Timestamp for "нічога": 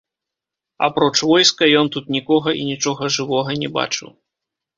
2.71-3.03